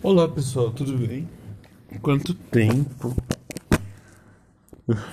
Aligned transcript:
Olá 0.00 0.28
pessoal, 0.28 0.70
tudo 0.70 0.96
bem? 0.96 1.28
Quanto 2.00 2.32
tempo? 2.32 3.16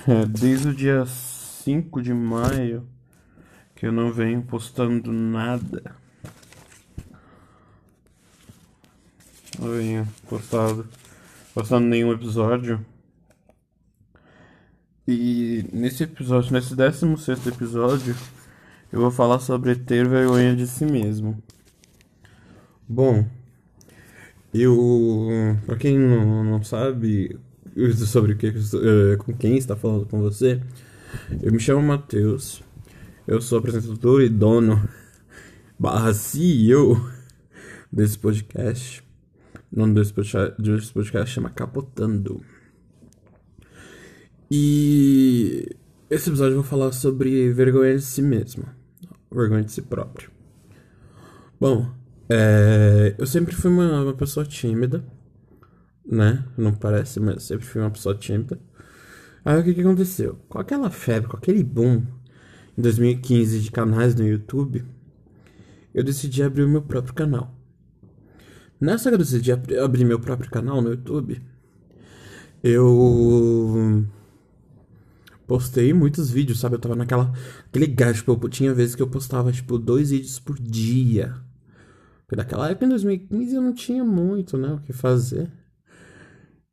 É, 0.08 0.24
desde 0.24 0.68
o 0.68 0.74
dia 0.74 1.04
5 1.04 2.00
de 2.00 2.14
maio 2.14 2.88
que 3.74 3.84
eu 3.84 3.92
não 3.92 4.10
venho 4.10 4.40
postando 4.40 5.12
nada. 5.12 5.94
Não 9.58 9.68
venho 9.72 10.08
postado, 10.30 10.88
postando 11.52 11.86
nenhum 11.86 12.10
episódio. 12.10 12.82
E 15.06 15.68
nesse 15.74 16.04
episódio, 16.04 16.52
nesse 16.52 16.74
16 16.74 17.46
episódio, 17.48 18.16
eu 18.90 19.00
vou 19.00 19.10
falar 19.10 19.40
sobre 19.40 19.74
ter 19.74 20.08
vergonha 20.08 20.56
de 20.56 20.66
si 20.66 20.86
mesmo. 20.86 21.42
Bom, 22.88 23.26
eu, 24.62 25.28
pra 25.66 25.76
quem 25.76 25.98
não, 25.98 26.62
sabe 26.62 27.38
sobre 28.06 28.32
o 28.32 28.36
que, 28.36 28.48
uh, 28.48 29.18
com 29.18 29.34
quem 29.34 29.56
está 29.56 29.76
falando 29.76 30.06
com 30.06 30.20
você, 30.20 30.60
eu 31.42 31.52
me 31.52 31.60
chamo 31.60 31.82
Matheus, 31.82 32.62
eu 33.26 33.40
sou 33.40 33.58
apresentador 33.58 34.22
e 34.22 34.28
dono 34.28 34.88
barra 35.78 36.14
CEO 36.14 37.10
desse 37.92 38.18
podcast. 38.18 39.02
O 39.72 39.78
nome 39.78 39.94
desse 39.94 40.12
podcast, 40.12 40.62
desse 40.62 40.92
podcast 40.92 41.34
chama 41.34 41.50
Capotando. 41.50 42.40
E 44.50 45.76
esse 46.08 46.30
episódio 46.30 46.52
eu 46.52 46.62
vou 46.62 46.64
falar 46.64 46.92
sobre 46.92 47.52
vergonha 47.52 47.96
de 47.96 48.02
si 48.02 48.22
mesmo, 48.22 48.64
vergonha 49.30 49.64
de 49.64 49.72
si 49.72 49.82
próprio. 49.82 50.30
Bom, 51.58 51.90
é, 52.28 53.14
eu 53.18 53.26
sempre 53.26 53.54
fui 53.54 53.70
uma, 53.70 54.02
uma 54.02 54.14
pessoa 54.14 54.44
tímida, 54.44 55.04
né? 56.04 56.44
Não 56.56 56.74
parece, 56.74 57.20
mas 57.20 57.44
sempre 57.44 57.66
fui 57.66 57.80
uma 57.80 57.90
pessoa 57.90 58.14
tímida. 58.14 58.58
Aí 59.44 59.60
o 59.60 59.64
que, 59.64 59.74
que 59.74 59.80
aconteceu? 59.80 60.38
Com 60.48 60.58
aquela 60.58 60.90
febre, 60.90 61.28
com 61.28 61.36
aquele 61.36 61.62
boom 61.62 62.04
em 62.76 62.82
2015 62.82 63.60
de 63.60 63.70
canais 63.70 64.14
no 64.14 64.26
YouTube, 64.26 64.84
eu 65.94 66.02
decidi 66.04 66.42
abrir 66.42 66.64
o 66.64 66.68
meu 66.68 66.82
próprio 66.82 67.14
canal. 67.14 67.54
Nessa 68.80 69.08
que 69.08 69.14
eu 69.14 69.18
decidi 69.18 69.52
abrir 69.52 70.04
meu 70.04 70.20
próprio 70.20 70.50
canal 70.50 70.82
no 70.82 70.90
YouTube, 70.90 71.40
eu 72.62 74.04
postei 75.46 75.92
muitos 75.94 76.30
vídeos, 76.30 76.58
sabe? 76.58 76.74
Eu 76.74 76.80
tava 76.80 76.96
naquela. 76.96 77.32
Aquele 77.68 77.86
tipo, 78.12 78.38
eu 78.42 78.48
tinha 78.48 78.74
vezes 78.74 78.94
que 78.94 79.02
eu 79.02 79.08
postava, 79.08 79.52
tipo, 79.52 79.78
dois 79.78 80.10
vídeos 80.10 80.38
por 80.38 80.58
dia. 80.58 81.45
Porque 82.26 82.36
naquela 82.36 82.68
época, 82.68 82.86
em 82.86 82.88
2015, 82.88 83.54
eu 83.54 83.62
não 83.62 83.72
tinha 83.72 84.04
muito, 84.04 84.58
né, 84.58 84.72
o 84.72 84.80
que 84.80 84.92
fazer. 84.92 85.50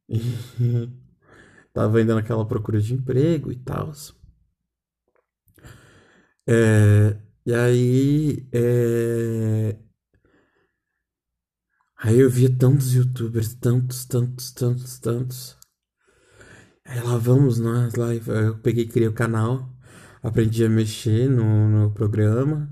E 0.10 0.20
tava 1.74 2.00
ainda 2.00 2.16
naquela 2.16 2.46
procura 2.48 2.82
de 2.82 2.94
emprego 2.96 3.52
e 3.52 3.56
tal. 3.56 3.92
É, 6.48 7.18
e 7.46 7.54
aí, 7.54 8.48
é... 8.52 9.78
Aí 11.98 12.20
eu 12.20 12.30
via 12.30 12.50
tantos 12.58 12.94
youtubers, 12.94 13.54
tantos, 13.56 14.06
tantos, 14.06 14.52
tantos, 14.52 15.00
tantos. 15.00 15.58
Aí 16.86 17.02
lá 17.02 17.18
vamos 17.18 17.60
nós, 17.60 17.96
lá 17.96 18.14
eu 18.14 18.58
peguei, 18.60 18.86
criei 18.88 19.08
o 19.08 19.14
canal, 19.14 19.70
aprendi 20.22 20.66
a 20.66 20.70
mexer 20.70 21.30
no, 21.30 21.70
no 21.70 21.92
programa 21.94 22.70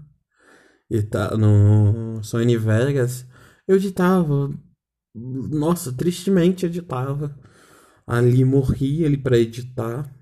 e 0.91 1.01
tá 1.01 1.37
no 1.37 2.21
Sony 2.21 2.57
Vegas, 2.57 3.25
eu 3.65 3.77
editava. 3.77 4.53
Nossa, 5.15 5.93
tristemente 5.93 6.65
editava. 6.65 7.33
Ali 8.05 8.43
morria 8.43 9.07
ali 9.07 9.17
para 9.17 9.37
editar. 9.37 10.13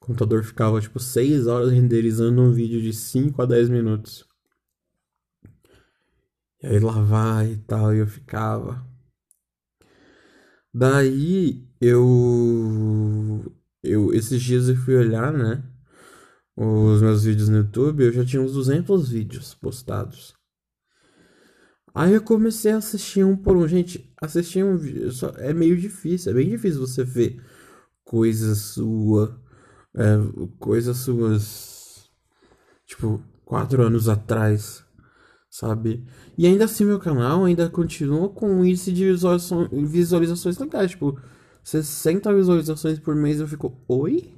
O 0.00 0.06
computador 0.06 0.44
ficava 0.44 0.80
tipo 0.80 1.00
6 1.00 1.48
horas 1.48 1.72
renderizando 1.72 2.40
um 2.40 2.52
vídeo 2.52 2.80
de 2.80 2.92
5 2.92 3.42
a 3.42 3.46
10 3.46 3.68
minutos. 3.68 4.24
E 6.62 6.68
aí 6.68 6.78
lá 6.78 7.02
vai 7.02 7.52
e 7.54 7.56
tal, 7.58 7.92
e 7.92 7.98
eu 7.98 8.06
ficava. 8.06 8.86
Daí 10.72 11.68
eu 11.80 13.52
eu 13.82 14.14
esses 14.14 14.40
dias 14.40 14.68
eu 14.68 14.76
fui 14.76 14.94
olhar, 14.96 15.32
né? 15.32 15.64
Os 16.56 17.00
meus 17.00 17.24
vídeos 17.24 17.48
no 17.48 17.58
YouTube, 17.58 18.04
eu 18.04 18.12
já 18.12 18.24
tinha 18.24 18.42
uns 18.42 18.52
200 18.52 19.08
vídeos 19.08 19.54
postados. 19.54 20.34
Aí 21.94 22.14
eu 22.14 22.22
comecei 22.22 22.72
a 22.72 22.76
assistir 22.76 23.24
um 23.24 23.36
por 23.36 23.56
um. 23.56 23.66
Gente, 23.66 24.12
assistir 24.20 24.64
um 24.64 24.76
vídeo 24.76 25.10
só 25.12 25.30
é 25.38 25.52
meio 25.52 25.76
difícil, 25.76 26.32
é 26.32 26.34
bem 26.34 26.48
difícil 26.48 26.80
você 26.80 27.02
ver 27.02 27.42
coisas 28.04 28.58
sua, 28.58 29.40
é, 29.94 30.16
coisas 30.58 30.96
suas, 30.98 32.10
tipo, 32.86 33.22
quatro 33.44 33.82
anos 33.82 34.08
atrás, 34.08 34.84
sabe? 35.48 36.06
E 36.38 36.46
ainda 36.46 36.64
assim 36.64 36.84
meu 36.84 37.00
canal 37.00 37.44
ainda 37.44 37.68
continua 37.68 38.28
com 38.28 38.48
um 38.48 38.64
índice 38.64 38.92
de 38.92 39.06
visualizações, 39.06 39.68
visualizações 39.90 40.58
legais, 40.58 40.92
tipo, 40.92 41.20
60 41.64 42.32
visualizações 42.34 42.98
por 42.98 43.14
mês 43.16 43.40
eu 43.40 43.48
fico, 43.48 43.76
oi? 43.88 44.32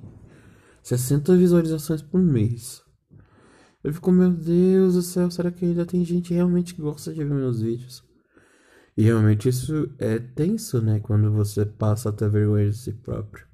60 0.82 1.37
visualizações 1.37 2.03
por 2.03 2.20
mês. 2.20 2.82
Eu 3.82 3.93
fico, 3.93 4.12
meu 4.12 4.31
Deus 4.31 4.94
do 4.94 5.03
céu, 5.03 5.31
será 5.31 5.50
que 5.50 5.65
ainda 5.65 5.84
tem 5.84 6.04
gente 6.04 6.32
realmente 6.32 6.75
que 6.75 6.82
gosta 6.82 7.12
de 7.12 7.25
ver 7.25 7.34
meus 7.34 7.60
vídeos? 7.60 8.04
E 8.97 9.03
realmente 9.03 9.48
isso 9.48 9.91
é 9.98 10.19
tenso, 10.19 10.81
né? 10.81 11.00
Quando 11.00 11.32
você 11.32 11.65
passa 11.65 12.10
a 12.10 12.12
ter 12.12 12.28
vergonha 12.28 12.71
de 12.71 12.76
si 12.76 12.92
próprio. 12.92 13.47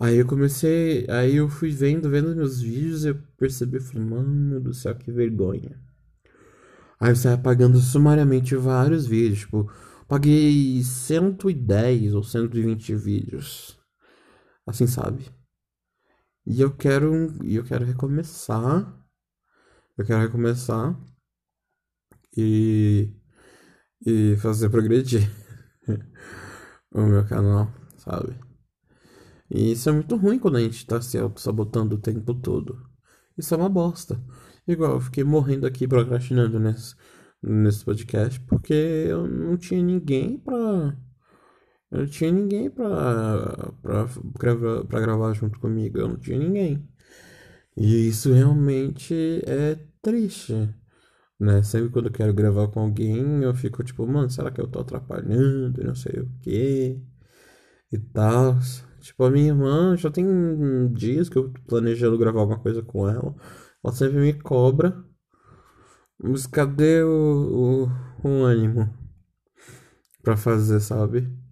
Aí 0.00 0.16
eu 0.16 0.26
comecei, 0.26 1.06
aí 1.08 1.36
eu 1.36 1.48
fui 1.48 1.70
vendo, 1.70 2.10
vendo 2.10 2.34
meus 2.34 2.60
vídeos, 2.60 3.04
eu 3.04 3.16
percebi, 3.38 3.78
falei, 3.80 4.06
mano 4.06 4.60
do 4.60 4.74
céu, 4.74 4.94
que 4.94 5.12
vergonha. 5.12 5.80
Aí 6.98 7.10
eu 7.10 7.16
saí 7.16 7.34
apagando 7.34 7.78
sumariamente 7.78 8.56
vários 8.56 9.06
vídeos, 9.06 9.40
tipo, 9.40 9.70
paguei 10.08 10.82
110 10.82 12.14
ou 12.14 12.22
120 12.22 12.94
vídeos. 12.96 13.78
Assim, 14.66 14.86
sabe? 14.86 15.30
E 16.46 16.60
eu 16.60 16.74
quero, 16.74 17.32
eu 17.44 17.64
quero 17.64 17.84
recomeçar. 17.84 19.02
Eu 19.96 20.04
quero 20.04 20.20
recomeçar 20.22 20.98
e, 22.36 23.10
e 24.04 24.36
fazer 24.38 24.68
progredir 24.68 25.30
o 26.92 27.02
meu 27.02 27.24
canal, 27.26 27.72
sabe? 27.96 28.38
E 29.50 29.72
isso 29.72 29.88
é 29.88 29.92
muito 29.92 30.16
ruim 30.16 30.38
quando 30.38 30.56
a 30.56 30.60
gente 30.60 30.84
tá 30.86 31.00
se 31.00 31.16
auto-sabotando 31.18 31.94
o 31.94 32.00
tempo 32.00 32.34
todo. 32.34 32.76
Isso 33.38 33.54
é 33.54 33.56
uma 33.56 33.68
bosta. 33.68 34.20
Igual, 34.66 34.94
eu 34.94 35.00
fiquei 35.00 35.24
morrendo 35.24 35.66
aqui 35.66 35.86
procrastinando 35.86 36.58
nesse, 36.58 36.94
nesse 37.42 37.84
podcast 37.84 38.40
porque 38.40 38.72
eu 38.72 39.28
não 39.28 39.56
tinha 39.56 39.82
ninguém 39.82 40.38
pra 40.38 40.96
eu 41.94 42.00
não 42.00 42.06
tinha 42.08 42.32
ninguém 42.32 42.68
pra, 42.68 43.72
pra, 43.80 44.08
gravar, 44.36 44.84
pra 44.84 45.00
gravar 45.00 45.32
junto 45.32 45.60
comigo. 45.60 45.96
Eu 45.98 46.08
não 46.08 46.16
tinha 46.16 46.36
ninguém. 46.36 46.88
E 47.76 48.08
isso 48.08 48.32
realmente 48.32 49.14
é 49.46 49.78
triste. 50.02 50.74
Né? 51.38 51.62
Sempre 51.62 51.90
quando 51.90 52.06
eu 52.06 52.12
quero 52.12 52.34
gravar 52.34 52.66
com 52.68 52.80
alguém, 52.80 53.44
eu 53.44 53.54
fico 53.54 53.84
tipo, 53.84 54.04
mano, 54.08 54.28
será 54.28 54.50
que 54.50 54.60
eu 54.60 54.66
tô 54.66 54.80
atrapalhando? 54.80 55.84
Não 55.84 55.94
sei 55.94 56.20
o 56.20 56.28
que. 56.42 57.00
E 57.92 57.98
tal. 58.12 58.58
Tipo, 59.00 59.24
a 59.24 59.30
minha 59.30 59.48
irmã 59.48 59.96
já 59.96 60.10
tem 60.10 60.26
dias 60.92 61.28
que 61.28 61.38
eu 61.38 61.52
tô 61.52 61.60
planejando 61.62 62.18
gravar 62.18 62.40
alguma 62.40 62.58
coisa 62.58 62.82
com 62.82 63.08
ela. 63.08 63.36
Ela 63.84 63.94
sempre 63.94 64.18
me 64.18 64.32
cobra. 64.34 65.04
Mas 66.18 66.46
cadê 66.46 67.02
o, 67.04 67.86
o, 68.24 68.28
o 68.28 68.44
ânimo 68.44 68.92
pra 70.22 70.36
fazer, 70.36 70.80
sabe? 70.80 71.43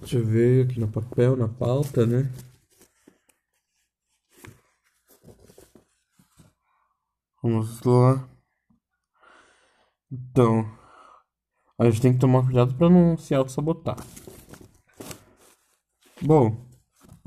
Deixa 0.00 0.18
eu 0.18 0.24
ver 0.24 0.66
aqui 0.66 0.80
no 0.80 0.88
papel, 0.88 1.36
na 1.36 1.48
pauta, 1.48 2.06
né? 2.06 2.30
Vamos 7.42 7.82
lá. 7.82 8.28
Então, 10.10 10.68
a 11.78 11.84
gente 11.84 12.00
tem 12.00 12.12
que 12.12 12.18
tomar 12.18 12.44
cuidado 12.44 12.74
para 12.74 12.88
não 12.88 13.16
se 13.16 13.34
auto-sabotar. 13.34 13.96
Bom, 16.20 16.66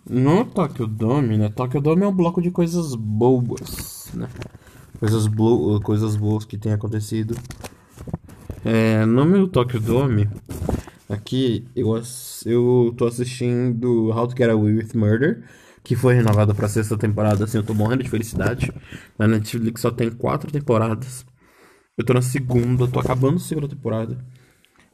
no 0.09 0.44
Tokyo 0.44 0.88
Dome, 0.88 1.38
né? 1.38 1.50
Tokyo 1.50 1.79
Dome 1.79 2.03
é 2.03 2.07
um 2.07 2.15
bloco 2.15 2.41
de 2.41 2.51
coisas 2.51 2.95
boas, 2.95 4.12
né? 4.13 4.27
Coisas, 5.00 5.25
coisas 5.83 6.15
boas 6.15 6.44
que 6.44 6.57
tem 6.57 6.74
acontecido. 6.74 7.35
É, 8.65 9.06
no 9.06 9.25
meu 9.25 9.47
Tokyo 9.47 9.79
Dome, 9.79 10.29
Aqui 11.11 11.67
eu, 11.75 12.01
eu 12.45 12.95
tô 12.97 13.05
assistindo 13.05 14.11
How 14.11 14.29
to 14.29 14.35
Get 14.37 14.49
Away 14.49 14.75
with 14.75 14.95
Murder, 14.95 15.43
que 15.83 15.93
foi 15.93 16.13
renovado 16.13 16.55
pra 16.55 16.69
sexta 16.69 16.97
temporada, 16.97 17.43
assim, 17.43 17.57
eu 17.57 17.65
tô 17.65 17.73
morrendo 17.73 18.01
de 18.03 18.09
felicidade. 18.09 18.71
Na 19.19 19.27
Netflix 19.27 19.81
só 19.81 19.91
tem 19.91 20.09
quatro 20.09 20.49
temporadas. 20.49 21.25
Eu 21.97 22.05
tô 22.05 22.13
na 22.13 22.21
segunda, 22.21 22.87
tô 22.87 22.97
acabando 22.97 23.35
a 23.35 23.39
segunda 23.39 23.67
temporada. 23.67 24.17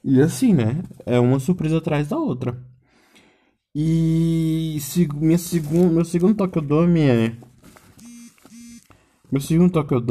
E 0.03 0.19
assim, 0.19 0.53
né? 0.53 0.81
É 1.05 1.19
uma 1.19 1.39
surpresa 1.39 1.77
atrás 1.77 2.07
da 2.07 2.17
outra. 2.17 2.57
E 3.75 4.79
se, 4.81 5.07
minha 5.13 5.37
segun, 5.37 5.89
meu 5.89 6.03
segundo 6.03 6.33
Tokyo 6.33 6.63
é. 6.97 7.37
Meu 9.31 9.41
segundo 9.41 9.71
Tokyo 9.71 10.03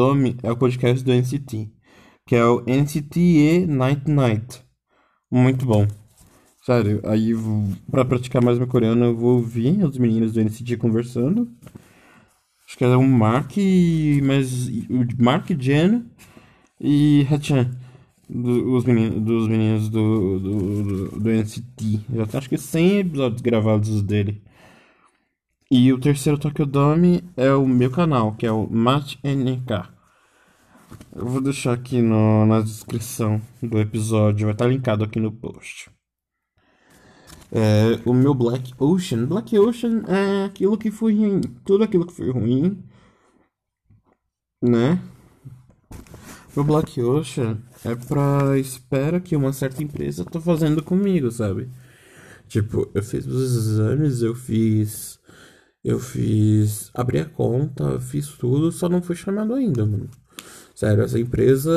é 0.44 0.52
o 0.52 0.56
podcast 0.56 1.05
do 1.05 1.12
NCT, 1.12 1.69
que 2.29 2.37
é 2.37 2.44
o 2.44 2.62
NCT 2.64 3.67
Night 3.67 4.09
Night. 4.09 4.66
Muito 5.31 5.67
bom. 5.67 5.87
Sério, 6.64 7.00
aí 7.05 7.32
pra 7.90 8.05
praticar 8.05 8.43
mais 8.43 8.58
meu 8.58 8.67
coreano 8.67 9.05
eu 9.05 9.17
vou 9.17 9.37
ouvir 9.37 9.84
os 9.84 9.96
meninos 9.99 10.32
do 10.32 10.40
NCT 10.40 10.76
conversando. 10.76 11.49
Acho 12.67 12.76
que 12.76 12.84
é 12.84 12.96
o 12.96 13.02
Mark, 13.02 13.52
mas 14.25 14.67
o 14.69 15.23
Mark 15.23 15.49
Jen 15.56 16.05
e 16.81 17.23
Hachan, 17.31 17.70
do, 18.28 18.75
os 18.75 18.84
meninos, 18.84 19.23
dos 19.23 19.49
meninos 19.49 19.88
do, 19.88 20.40
do, 20.40 20.82
do, 20.82 21.20
do 21.20 21.31
NCT. 21.31 22.00
Já 22.12 22.26
tem 22.26 22.38
acho 22.38 22.49
que 22.49 22.58
100 22.58 22.99
episódios 22.99 23.40
gravados 23.40 24.02
dele. 24.02 24.43
E 25.70 25.93
o 25.93 25.99
terceiro 25.99 26.38
Tokyo 26.38 26.67
Dome 26.67 27.23
é 27.37 27.52
o 27.52 27.67
meu 27.67 27.90
canal, 27.90 28.34
que 28.34 28.46
é 28.46 28.50
o 28.50 28.69
Match 28.69 29.17
NK. 29.25 29.96
Eu 31.19 31.25
vou 31.25 31.41
deixar 31.41 31.73
aqui 31.73 32.03
no, 32.03 32.45
na 32.45 32.61
descrição 32.61 33.41
do 33.63 33.79
episódio, 33.79 34.45
vai 34.45 34.53
estar 34.53 34.67
linkado 34.67 35.03
aqui 35.03 35.19
no 35.19 35.33
post. 35.33 35.91
É, 37.51 37.99
o 38.05 38.13
meu 38.13 38.35
Black 38.35 38.75
Ocean. 38.79 39.25
Black 39.25 39.59
Ocean 39.59 40.03
é 40.09 40.45
aquilo 40.45 40.77
que 40.77 40.91
foi 40.91 41.15
ruim. 41.15 41.41
Tudo 41.65 41.85
aquilo 41.85 42.07
que 42.07 42.13
foi 42.13 42.31
ruim. 42.31 42.85
Né? 44.61 45.01
O 46.55 46.63
Black 46.63 47.01
Ocean 47.01 47.62
é 47.83 47.95
pra 47.95 48.59
espera 48.59 49.19
que 49.19 49.35
uma 49.35 49.55
certa 49.55 49.83
empresa 49.83 50.23
tá 50.23 50.39
fazendo 50.39 50.83
comigo, 50.83 51.31
sabe? 51.31 51.71
Tipo, 52.47 52.91
eu 52.93 53.03
fiz 53.03 53.27
os 53.27 53.57
exames, 53.57 54.21
eu 54.21 54.35
fiz. 54.35 55.19
Eu 55.83 55.99
fiz. 55.99 56.91
Abri 56.93 57.21
a 57.21 57.25
conta, 57.25 57.99
fiz 58.01 58.29
tudo, 58.37 58.71
só 58.71 58.87
não 58.87 59.01
fui 59.01 59.17
chamado 59.17 59.55
ainda, 59.55 59.87
mano. 59.87 60.11
Sério, 60.76 61.05
essa 61.05 61.19
empresa 61.19 61.70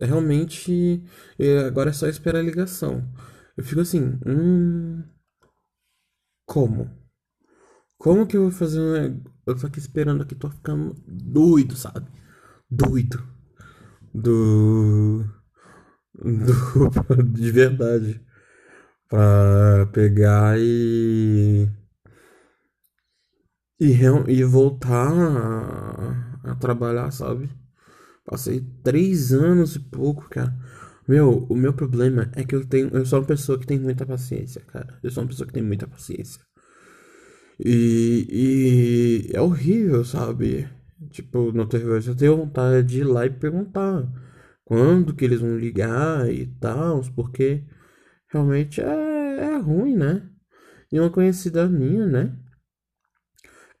realmente. 0.00 1.02
Agora 1.66 1.90
é 1.90 1.92
só 1.92 2.06
esperar 2.06 2.38
a 2.38 2.42
ligação. 2.42 3.02
Eu 3.56 3.64
fico 3.64 3.80
assim, 3.80 4.16
hum. 4.24 5.02
Como? 6.46 6.88
Como 7.98 8.26
que 8.26 8.36
eu 8.36 8.42
vou 8.42 8.50
fazer 8.52 8.80
um... 8.80 9.22
Eu 9.44 9.58
tô 9.58 9.66
aqui 9.66 9.80
esperando 9.80 10.22
aqui, 10.22 10.36
tô 10.36 10.48
ficando 10.50 10.94
doido, 11.06 11.74
sabe? 11.74 12.06
Doido. 12.70 13.20
Do. 14.14 15.24
Do. 16.14 16.90
De 17.24 17.50
verdade. 17.50 18.20
Pra 19.08 19.86
pegar 19.92 20.58
e. 20.58 21.68
E, 23.80 23.92
e 24.28 24.44
voltar 24.44 25.10
a, 25.12 26.52
a 26.52 26.54
trabalhar, 26.56 27.10
sabe? 27.10 27.50
Passei 28.24 28.60
três 28.82 29.32
anos 29.32 29.76
e 29.76 29.80
pouco, 29.80 30.28
cara. 30.28 30.54
Meu, 31.08 31.46
o 31.48 31.56
meu 31.56 31.72
problema 31.72 32.30
é 32.34 32.44
que 32.44 32.54
eu 32.54 32.64
tenho. 32.66 32.88
Eu 32.90 33.04
sou 33.04 33.20
uma 33.20 33.26
pessoa 33.26 33.58
que 33.58 33.66
tem 33.66 33.78
muita 33.78 34.06
paciência, 34.06 34.60
cara. 34.62 34.98
Eu 35.02 35.10
sou 35.10 35.22
uma 35.22 35.28
pessoa 35.28 35.46
que 35.46 35.52
tem 35.52 35.62
muita 35.62 35.86
paciência. 35.86 36.40
E, 37.64 39.28
e 39.30 39.36
é 39.36 39.40
horrível, 39.40 40.04
sabe? 40.04 40.68
Tipo, 41.10 41.52
no 41.52 41.66
terror 41.66 42.00
eu 42.06 42.14
tenho 42.16 42.36
vontade 42.36 42.86
de 42.86 43.00
ir 43.00 43.04
lá 43.04 43.26
e 43.26 43.30
perguntar 43.30 44.08
quando 44.64 45.14
que 45.14 45.24
eles 45.24 45.40
vão 45.40 45.58
ligar 45.58 46.30
e 46.32 46.46
tal, 46.60 47.02
porque 47.14 47.64
realmente 48.30 48.80
é, 48.80 48.84
é 48.84 49.56
ruim, 49.58 49.96
né? 49.96 50.28
E 50.90 51.00
uma 51.00 51.10
conhecida 51.10 51.68
minha, 51.68 52.06
né? 52.06 52.36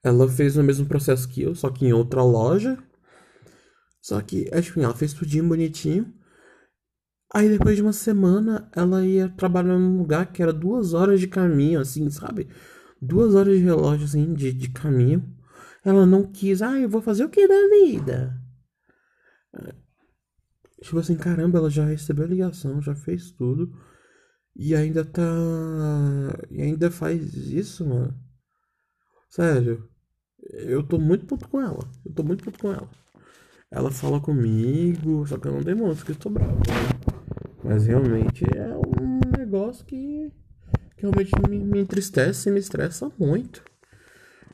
Ela 0.04 0.28
fez 0.28 0.56
o 0.56 0.62
mesmo 0.62 0.86
processo 0.86 1.28
que 1.28 1.42
eu, 1.42 1.54
só 1.54 1.70
que 1.70 1.86
em 1.86 1.92
outra 1.92 2.22
loja. 2.22 2.76
Só 4.02 4.20
que, 4.20 4.44
que 4.44 4.80
ela 4.80 4.94
fez 4.94 5.14
tudinho 5.14 5.48
bonitinho. 5.48 6.12
Aí 7.32 7.48
depois 7.48 7.76
de 7.76 7.82
uma 7.82 7.92
semana 7.92 8.68
ela 8.74 9.06
ia 9.06 9.28
trabalhar 9.30 9.78
num 9.78 9.96
lugar 9.96 10.32
que 10.32 10.42
era 10.42 10.52
duas 10.52 10.92
horas 10.92 11.20
de 11.20 11.28
caminho, 11.28 11.80
assim, 11.80 12.10
sabe? 12.10 12.48
Duas 13.00 13.34
horas 13.34 13.56
de 13.56 13.64
relógio, 13.64 14.04
assim, 14.04 14.34
de, 14.34 14.52
de 14.52 14.70
caminho. 14.70 15.24
Ela 15.84 16.04
não 16.04 16.30
quis, 16.30 16.60
ah, 16.60 16.78
eu 16.78 16.88
vou 16.88 17.00
fazer 17.00 17.24
o 17.24 17.30
que 17.30 17.48
da 17.48 17.68
vida? 17.68 18.38
Tipo 20.82 20.98
assim, 20.98 21.16
caramba, 21.16 21.58
ela 21.58 21.70
já 21.70 21.84
recebeu 21.86 22.24
a 22.24 22.28
ligação, 22.28 22.82
já 22.82 22.94
fez 22.94 23.30
tudo. 23.30 23.72
E 24.54 24.74
ainda 24.74 25.04
tá. 25.04 25.22
E 26.50 26.60
ainda 26.60 26.90
faz 26.90 27.34
isso, 27.34 27.86
mano. 27.86 28.14
Sério. 29.30 29.88
Eu 30.40 30.82
tô 30.82 30.98
muito 30.98 31.24
puto 31.24 31.48
com 31.48 31.60
ela. 31.60 31.88
Eu 32.04 32.12
tô 32.12 32.22
muito 32.24 32.44
puto 32.44 32.58
com 32.58 32.72
ela. 32.72 32.90
Ela 33.72 33.90
fala 33.90 34.20
comigo, 34.20 35.26
só 35.26 35.38
que 35.38 35.48
eu 35.48 35.52
não 35.52 35.62
demonstro 35.62 36.04
que 36.04 36.14
tô 36.14 36.28
bravo, 36.28 36.56
né? 36.56 37.12
Mas 37.64 37.86
realmente 37.86 38.44
é 38.54 38.76
um 38.76 39.18
negócio 39.38 39.82
que, 39.86 40.30
que 40.94 41.00
realmente 41.00 41.30
me, 41.48 41.58
me 41.58 41.80
entristece 41.80 42.50
e 42.50 42.52
me 42.52 42.60
estressa 42.60 43.10
muito. 43.18 43.64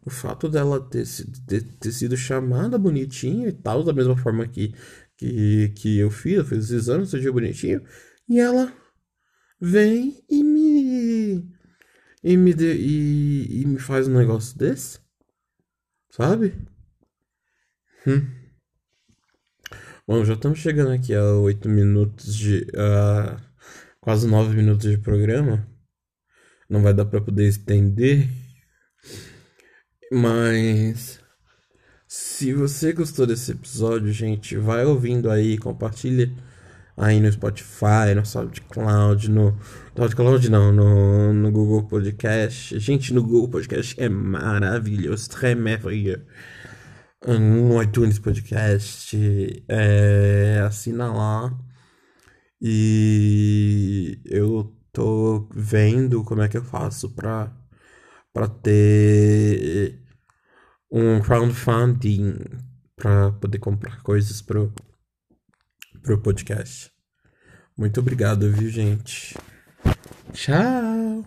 O 0.06 0.10
fato 0.10 0.48
dela 0.48 0.80
ter, 0.80 1.04
ter, 1.48 1.62
ter 1.62 1.90
sido 1.90 2.16
chamada 2.16 2.78
bonitinha 2.78 3.48
e 3.48 3.52
tal, 3.52 3.82
da 3.82 3.92
mesma 3.92 4.16
forma 4.16 4.46
que, 4.46 4.72
que, 5.16 5.70
que 5.70 5.98
eu 5.98 6.12
fiz, 6.12 6.36
eu 6.36 6.44
fiz 6.44 6.66
os 6.66 6.70
exames, 6.70 7.10
dia 7.10 7.32
bonitinho, 7.32 7.82
e 8.28 8.38
ela 8.38 8.72
vem 9.60 10.22
e 10.30 10.44
me. 10.44 11.44
E 12.22 12.36
me, 12.36 12.54
de, 12.54 12.72
e, 12.72 13.62
e 13.62 13.66
me 13.66 13.80
faz 13.80 14.06
um 14.06 14.16
negócio 14.16 14.56
desse? 14.56 15.00
Sabe? 16.08 16.54
Hum. 18.06 18.37
Bom, 20.08 20.24
já 20.24 20.32
estamos 20.32 20.58
chegando 20.60 20.90
aqui 20.90 21.14
a 21.14 21.22
8 21.22 21.68
minutos 21.68 22.34
de. 22.34 22.66
Uh, 22.72 23.36
quase 24.00 24.26
9 24.26 24.56
minutos 24.56 24.90
de 24.90 24.96
programa. 24.96 25.68
Não 26.66 26.80
vai 26.80 26.94
dar 26.94 27.04
para 27.04 27.20
poder 27.20 27.46
estender. 27.46 28.26
Mas. 30.10 31.20
Se 32.06 32.54
você 32.54 32.94
gostou 32.94 33.26
desse 33.26 33.52
episódio, 33.52 34.10
gente, 34.10 34.56
vai 34.56 34.82
ouvindo 34.86 35.30
aí, 35.30 35.58
compartilha 35.58 36.32
aí 36.96 37.20
no 37.20 37.30
Spotify, 37.30 38.14
no 38.16 38.24
SoundCloud, 38.24 39.30
no 39.30 39.58
SoundCloud 39.94 40.50
não, 40.50 40.72
no, 40.72 41.34
no 41.34 41.52
Google 41.52 41.86
Podcast. 41.86 42.78
Gente, 42.78 43.12
no 43.12 43.22
Google 43.22 43.48
Podcast 43.48 43.94
é 44.00 44.08
maravilhoso, 44.08 45.28
très 45.28 45.54
merveilleux 45.54 46.22
no 47.26 47.82
iTunes 47.82 48.18
Podcast, 48.18 49.16
é, 49.68 50.62
assina 50.66 51.12
lá. 51.12 51.58
E 52.60 54.20
eu 54.24 54.76
tô 54.92 55.48
vendo 55.54 56.24
como 56.24 56.42
é 56.42 56.48
que 56.48 56.56
eu 56.56 56.64
faço 56.64 57.10
pra, 57.10 57.52
pra 58.32 58.48
ter 58.48 60.02
um 60.90 61.20
crowdfunding 61.20 62.36
pra 62.96 63.32
poder 63.32 63.58
comprar 63.58 64.02
coisas 64.02 64.42
pro, 64.42 64.72
pro 66.02 66.20
podcast. 66.20 66.90
Muito 67.76 68.00
obrigado, 68.00 68.50
viu, 68.50 68.68
gente? 68.68 69.36
Tchau! 70.32 71.24